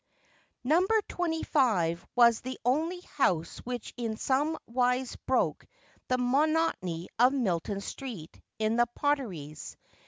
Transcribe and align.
Number 0.63 0.99
twenty 1.07 1.43
five 1.43 2.03
was 2.15 2.41
the 2.41 2.59
only 2.65 3.01
house 3.01 3.59
which 3.59 3.93
in 3.97 4.17
some 4.17 4.57
wise 4.65 5.15
broke 5.27 5.67
the 6.07 6.17
monotony 6.17 7.07
of 7.19 7.33
Milton 7.33 7.81
Street 7.81 8.41
in 8.57 8.77
the 8.77 8.87
Potteries. 8.95 9.77